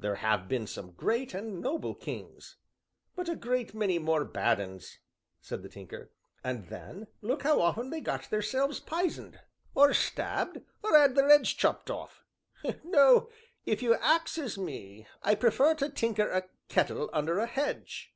"There 0.00 0.16
have 0.16 0.48
been 0.48 0.66
some 0.66 0.90
great 0.90 1.32
and 1.32 1.60
noble 1.62 1.94
kings." 1.94 2.56
"But 3.14 3.28
a 3.28 3.36
great 3.36 3.72
many 3.72 4.00
more 4.00 4.24
bad 4.24 4.58
'uns!" 4.60 4.98
said 5.40 5.62
the 5.62 5.68
Tinker. 5.68 6.10
"And 6.42 6.66
then, 6.66 7.06
look 7.22 7.44
how 7.44 7.60
often 7.60 7.90
they 7.90 8.00
got 8.00 8.30
theirselves 8.30 8.80
pisoned, 8.80 9.38
or 9.76 9.94
stabbed, 9.94 10.60
or 10.82 10.96
'ad 10.96 11.14
their 11.14 11.30
'eads 11.32 11.52
chopped 11.54 11.88
off! 11.88 12.24
No 12.82 13.28
if 13.64 13.80
you 13.80 13.94
axes 13.94 14.58
me, 14.58 15.06
I 15.22 15.36
prefer 15.36 15.74
to 15.74 15.88
tinker 15.88 16.28
a 16.28 16.48
kettle 16.66 17.08
under 17.12 17.38
a 17.38 17.46
hedge." 17.46 18.12